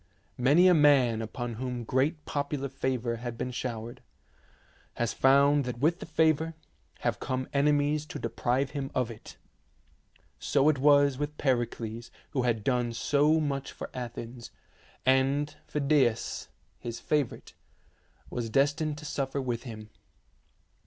[0.39, 4.01] Many a man upon whom great popular favour has been showered,
[4.95, 6.55] has found that with the favour
[7.01, 9.37] have come enemies to deprive him of it.
[10.39, 14.49] So it was with Pericles who had done so much for Athens,
[15.05, 16.47] 86 THE SEVEN WONDERS and Phidias,
[16.79, 17.53] his favourite,
[18.31, 19.91] was destined to suffer with him.